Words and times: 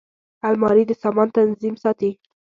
الماري 0.47 0.83
د 0.87 0.91
سامان 1.03 1.27
تنظیم 1.37 1.75
ساتي 1.83 2.11